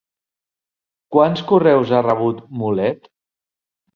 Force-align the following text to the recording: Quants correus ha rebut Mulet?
Quants 1.15 1.43
correus 1.51 1.93
ha 1.97 2.01
rebut 2.07 2.41
Mulet? 2.63 3.07